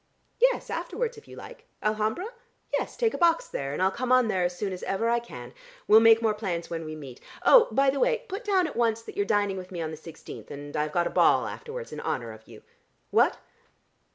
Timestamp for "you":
1.27-1.35, 12.47-12.63